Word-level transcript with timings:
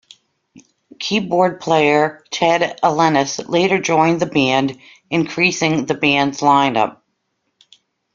Keyboard 0.99 1.61
player 1.61 2.23
Ted 2.31 2.79
Ellenis 2.81 3.37
later 3.47 3.77
joined 3.79 4.19
the 4.19 4.25
band 4.25 4.79
increasing 5.11 5.85
the 5.85 5.93
band's 5.93 6.39
lineup. 6.39 7.01